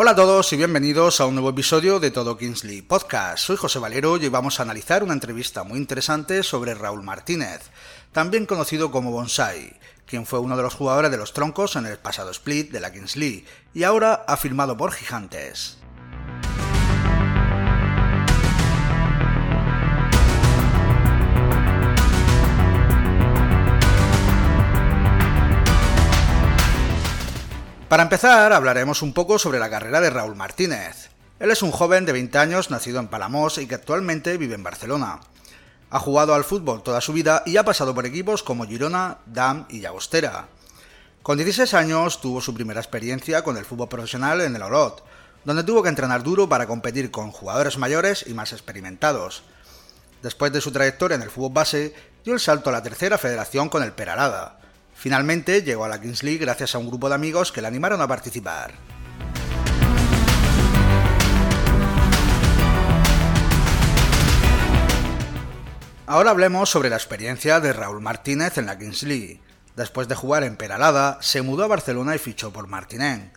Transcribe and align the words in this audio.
Hola 0.00 0.12
a 0.12 0.14
todos 0.14 0.52
y 0.52 0.56
bienvenidos 0.56 1.20
a 1.20 1.26
un 1.26 1.34
nuevo 1.34 1.50
episodio 1.50 1.98
de 1.98 2.12
Todo 2.12 2.38
Kingsley 2.38 2.82
Podcast. 2.82 3.38
Soy 3.38 3.56
José 3.56 3.80
Valero 3.80 4.16
y 4.16 4.28
vamos 4.28 4.60
a 4.60 4.62
analizar 4.62 5.02
una 5.02 5.12
entrevista 5.12 5.64
muy 5.64 5.76
interesante 5.76 6.44
sobre 6.44 6.74
Raúl 6.74 7.02
Martínez, 7.02 7.62
también 8.12 8.46
conocido 8.46 8.92
como 8.92 9.10
Bonsai, 9.10 9.76
quien 10.06 10.24
fue 10.24 10.38
uno 10.38 10.56
de 10.56 10.62
los 10.62 10.74
jugadores 10.74 11.10
de 11.10 11.16
los 11.16 11.32
troncos 11.32 11.74
en 11.74 11.84
el 11.86 11.98
pasado 11.98 12.30
split 12.30 12.70
de 12.70 12.78
la 12.78 12.92
Kingsley 12.92 13.44
y 13.74 13.82
ahora 13.82 14.24
ha 14.28 14.36
firmado 14.36 14.76
por 14.76 14.92
Gigantes. 14.92 15.78
Para 27.88 28.02
empezar, 28.02 28.52
hablaremos 28.52 29.00
un 29.00 29.14
poco 29.14 29.38
sobre 29.38 29.58
la 29.58 29.70
carrera 29.70 30.02
de 30.02 30.10
Raúl 30.10 30.36
Martínez. 30.36 31.08
Él 31.40 31.50
es 31.50 31.62
un 31.62 31.70
joven 31.70 32.04
de 32.04 32.12
20 32.12 32.36
años 32.36 32.70
nacido 32.70 33.00
en 33.00 33.08
Palamos 33.08 33.56
y 33.56 33.66
que 33.66 33.76
actualmente 33.76 34.36
vive 34.36 34.56
en 34.56 34.62
Barcelona. 34.62 35.20
Ha 35.88 35.98
jugado 35.98 36.34
al 36.34 36.44
fútbol 36.44 36.82
toda 36.82 37.00
su 37.00 37.14
vida 37.14 37.42
y 37.46 37.56
ha 37.56 37.64
pasado 37.64 37.94
por 37.94 38.04
equipos 38.04 38.42
como 38.42 38.66
Girona, 38.66 39.20
Dam 39.24 39.64
y 39.70 39.80
Llagostera. 39.80 40.48
Con 41.22 41.38
16 41.38 41.72
años 41.72 42.20
tuvo 42.20 42.42
su 42.42 42.52
primera 42.52 42.78
experiencia 42.78 43.40
con 43.42 43.56
el 43.56 43.64
fútbol 43.64 43.88
profesional 43.88 44.42
en 44.42 44.54
el 44.54 44.62
Olot, 44.62 45.02
donde 45.46 45.64
tuvo 45.64 45.82
que 45.82 45.88
entrenar 45.88 46.22
duro 46.22 46.46
para 46.46 46.66
competir 46.66 47.10
con 47.10 47.30
jugadores 47.30 47.78
mayores 47.78 48.22
y 48.26 48.34
más 48.34 48.52
experimentados. 48.52 49.44
Después 50.20 50.52
de 50.52 50.60
su 50.60 50.72
trayectoria 50.72 51.14
en 51.14 51.22
el 51.22 51.30
fútbol 51.30 51.54
base, 51.54 51.94
dio 52.22 52.34
el 52.34 52.40
salto 52.40 52.68
a 52.68 52.74
la 52.74 52.82
tercera 52.82 53.16
federación 53.16 53.70
con 53.70 53.82
el 53.82 53.92
Peralada, 53.92 54.57
Finalmente 54.98 55.62
llegó 55.62 55.84
a 55.84 55.88
la 55.88 56.00
Kings 56.00 56.24
League 56.24 56.40
gracias 56.40 56.74
a 56.74 56.78
un 56.78 56.88
grupo 56.88 57.08
de 57.08 57.14
amigos 57.14 57.52
que 57.52 57.62
le 57.62 57.68
animaron 57.68 58.00
a 58.00 58.08
participar. 58.08 58.74
Ahora 66.04 66.30
hablemos 66.30 66.68
sobre 66.68 66.90
la 66.90 66.96
experiencia 66.96 67.60
de 67.60 67.72
Raúl 67.72 68.00
Martínez 68.00 68.58
en 68.58 68.66
la 68.66 68.76
Kings 68.76 69.04
League. 69.04 69.40
Después 69.76 70.08
de 70.08 70.16
jugar 70.16 70.42
en 70.42 70.56
Peralada, 70.56 71.18
se 71.20 71.42
mudó 71.42 71.62
a 71.62 71.68
Barcelona 71.68 72.16
y 72.16 72.18
fichó 72.18 72.52
por 72.52 72.66
Martinén. 72.66 73.30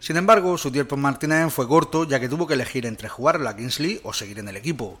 Sin 0.00 0.16
embargo, 0.16 0.58
su 0.58 0.72
tiempo 0.72 0.96
en 0.96 1.02
Martinén 1.02 1.52
fue 1.52 1.68
corto 1.68 2.02
ya 2.02 2.18
que 2.18 2.28
tuvo 2.28 2.48
que 2.48 2.54
elegir 2.54 2.86
entre 2.86 3.08
jugar 3.08 3.36
en 3.36 3.44
la 3.44 3.54
Kings 3.54 3.78
League 3.78 4.00
o 4.02 4.12
seguir 4.12 4.40
en 4.40 4.48
el 4.48 4.56
equipo. 4.56 4.98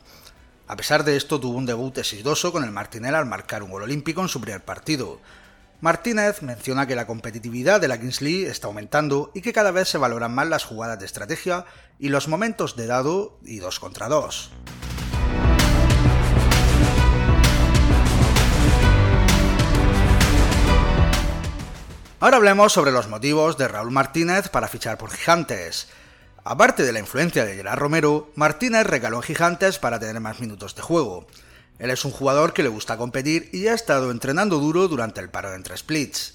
A 0.68 0.76
pesar 0.76 1.02
de 1.02 1.16
esto, 1.16 1.40
tuvo 1.40 1.58
un 1.58 1.66
debut 1.66 1.98
exitoso 1.98 2.52
con 2.52 2.62
el 2.62 2.70
Martinel 2.70 3.16
al 3.16 3.26
marcar 3.26 3.64
un 3.64 3.72
gol 3.72 3.82
olímpico 3.82 4.22
en 4.22 4.28
su 4.28 4.40
primer 4.40 4.64
partido, 4.64 5.18
Martínez 5.84 6.40
menciona 6.40 6.86
que 6.86 6.96
la 6.96 7.06
competitividad 7.06 7.78
de 7.78 7.88
la 7.88 8.00
Kingsley 8.00 8.46
está 8.46 8.68
aumentando 8.68 9.30
y 9.34 9.42
que 9.42 9.52
cada 9.52 9.70
vez 9.70 9.86
se 9.86 9.98
valoran 9.98 10.34
más 10.34 10.48
las 10.48 10.64
jugadas 10.64 10.98
de 10.98 11.04
estrategia 11.04 11.66
y 11.98 12.08
los 12.08 12.26
momentos 12.26 12.74
de 12.74 12.86
dado 12.86 13.38
y 13.44 13.58
dos 13.58 13.80
contra 13.80 14.08
dos. 14.08 14.50
Ahora 22.18 22.38
hablemos 22.38 22.72
sobre 22.72 22.90
los 22.90 23.08
motivos 23.08 23.58
de 23.58 23.68
Raúl 23.68 23.90
Martínez 23.90 24.48
para 24.48 24.68
fichar 24.68 24.96
por 24.96 25.10
Gigantes. 25.10 25.88
Aparte 26.44 26.82
de 26.82 26.92
la 26.92 27.00
influencia 27.00 27.44
de 27.44 27.56
Gerard 27.56 27.78
Romero, 27.78 28.32
Martínez 28.36 28.86
regaló 28.86 29.18
en 29.18 29.24
Gigantes 29.24 29.78
para 29.78 30.00
tener 30.00 30.18
más 30.18 30.40
minutos 30.40 30.74
de 30.74 30.80
juego. 30.80 31.26
Él 31.78 31.90
es 31.90 32.04
un 32.04 32.12
jugador 32.12 32.52
que 32.52 32.62
le 32.62 32.68
gusta 32.68 32.96
competir 32.96 33.50
y 33.52 33.66
ha 33.66 33.74
estado 33.74 34.10
entrenando 34.10 34.58
duro 34.58 34.86
durante 34.88 35.20
el 35.20 35.30
paro 35.30 35.54
entre 35.54 35.76
splits. 35.76 36.34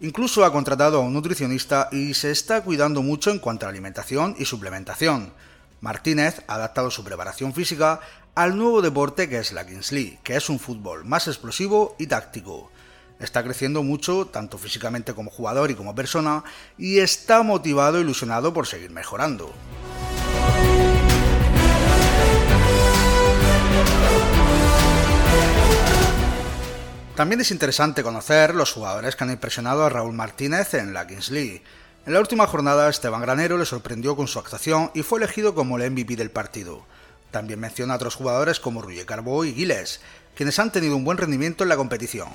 Incluso 0.00 0.44
ha 0.44 0.52
contratado 0.52 0.98
a 0.98 1.00
un 1.00 1.12
nutricionista 1.12 1.88
y 1.90 2.14
se 2.14 2.30
está 2.30 2.62
cuidando 2.62 3.02
mucho 3.02 3.30
en 3.30 3.40
cuanto 3.40 3.66
a 3.66 3.68
alimentación 3.68 4.36
y 4.38 4.44
suplementación. 4.44 5.32
Martínez 5.80 6.42
ha 6.46 6.54
adaptado 6.54 6.90
su 6.90 7.02
preparación 7.02 7.52
física 7.52 8.00
al 8.36 8.56
nuevo 8.56 8.80
deporte 8.82 9.28
que 9.28 9.38
es 9.38 9.52
la 9.52 9.66
Kingsley, 9.66 10.20
que 10.22 10.36
es 10.36 10.48
un 10.48 10.60
fútbol 10.60 11.04
más 11.04 11.26
explosivo 11.26 11.96
y 11.98 12.06
táctico. 12.06 12.70
Está 13.18 13.42
creciendo 13.42 13.82
mucho, 13.82 14.26
tanto 14.26 14.58
físicamente 14.58 15.12
como 15.12 15.30
jugador 15.30 15.72
y 15.72 15.74
como 15.74 15.96
persona, 15.96 16.44
y 16.76 16.98
está 16.98 17.42
motivado 17.42 17.98
e 17.98 18.02
ilusionado 18.02 18.52
por 18.52 18.68
seguir 18.68 18.92
mejorando. 18.92 19.52
También 27.18 27.40
es 27.40 27.50
interesante 27.50 28.04
conocer 28.04 28.54
los 28.54 28.70
jugadores 28.70 29.16
que 29.16 29.24
han 29.24 29.32
impresionado 29.32 29.84
a 29.84 29.88
Raúl 29.88 30.12
Martínez 30.12 30.74
en 30.74 30.94
la 30.94 31.04
Kings 31.04 31.32
League. 31.32 31.64
En 32.06 32.12
la 32.12 32.20
última 32.20 32.46
jornada, 32.46 32.88
Esteban 32.88 33.20
Granero 33.20 33.58
le 33.58 33.66
sorprendió 33.66 34.14
con 34.14 34.28
su 34.28 34.38
actuación 34.38 34.92
y 34.94 35.02
fue 35.02 35.18
elegido 35.18 35.52
como 35.52 35.76
el 35.78 35.90
MVP 35.90 36.14
del 36.14 36.30
partido. 36.30 36.84
También 37.32 37.58
menciona 37.58 37.94
a 37.94 37.96
otros 37.96 38.14
jugadores 38.14 38.60
como 38.60 38.82
Ruye 38.82 39.04
Carbó 39.04 39.44
y 39.44 39.52
Giles, 39.52 40.00
quienes 40.36 40.60
han 40.60 40.70
tenido 40.70 40.94
un 40.94 41.02
buen 41.02 41.18
rendimiento 41.18 41.64
en 41.64 41.70
la 41.70 41.76
competición. 41.76 42.28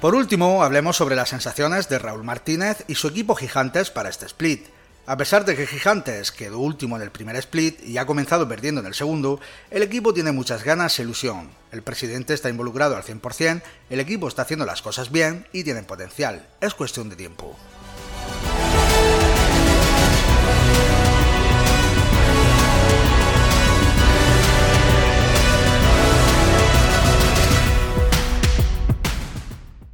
Por 0.00 0.16
último, 0.16 0.64
hablemos 0.64 0.96
sobre 0.96 1.14
las 1.14 1.28
sensaciones 1.28 1.88
de 1.88 2.00
Raúl 2.00 2.24
Martínez 2.24 2.82
y 2.88 2.96
su 2.96 3.06
equipo 3.06 3.36
Gigantes 3.36 3.92
para 3.92 4.08
este 4.08 4.26
split. 4.26 4.66
A 5.08 5.16
pesar 5.16 5.46
de 5.46 5.56
que 5.56 5.66
Gigantes 5.66 6.30
quedó 6.30 6.58
último 6.58 6.94
en 6.96 7.00
el 7.00 7.10
primer 7.10 7.34
split 7.36 7.82
y 7.82 7.96
ha 7.96 8.04
comenzado 8.04 8.46
perdiendo 8.46 8.82
en 8.82 8.86
el 8.86 8.92
segundo, 8.92 9.40
el 9.70 9.82
equipo 9.82 10.12
tiene 10.12 10.32
muchas 10.32 10.64
ganas 10.64 10.98
e 10.98 11.02
ilusión. 11.02 11.48
El 11.72 11.80
presidente 11.80 12.34
está 12.34 12.50
involucrado 12.50 12.94
al 12.94 13.04
100%, 13.04 13.62
el 13.88 14.00
equipo 14.00 14.28
está 14.28 14.42
haciendo 14.42 14.66
las 14.66 14.82
cosas 14.82 15.10
bien 15.10 15.46
y 15.50 15.64
tienen 15.64 15.86
potencial. 15.86 16.46
Es 16.60 16.74
cuestión 16.74 17.08
de 17.08 17.16
tiempo. 17.16 17.56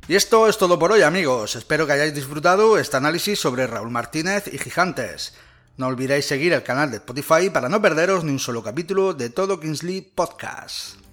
Y 0.06 0.16
esto 0.16 0.48
es 0.48 0.58
todo 0.58 0.78
por 0.78 0.92
hoy 0.92 1.00
amigos, 1.00 1.56
espero 1.56 1.86
que 1.86 1.94
hayáis 1.94 2.14
disfrutado 2.14 2.76
este 2.76 2.98
análisis 2.98 3.40
sobre 3.40 3.66
Raúl 3.66 3.90
Martínez 3.90 4.52
y 4.52 4.58
Gigantes. 4.58 5.32
No 5.78 5.86
olvidéis 5.86 6.26
seguir 6.26 6.52
el 6.52 6.62
canal 6.62 6.90
de 6.90 6.98
Spotify 6.98 7.48
para 7.48 7.70
no 7.70 7.80
perderos 7.80 8.22
ni 8.22 8.30
un 8.30 8.38
solo 8.38 8.62
capítulo 8.62 9.14
de 9.14 9.30
todo 9.30 9.58
Kingsley 9.58 10.02
Podcast. 10.02 11.03